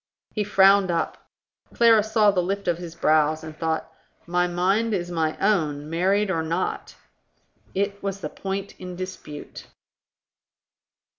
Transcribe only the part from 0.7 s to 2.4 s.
up. Clara saw